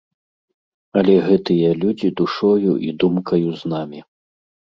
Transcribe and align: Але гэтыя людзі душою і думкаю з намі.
Але 1.01 1.17
гэтыя 1.27 1.69
людзі 1.83 2.09
душою 2.21 2.73
і 2.87 2.93
думкаю 3.05 3.47
з 3.59 3.73
намі. 3.75 3.99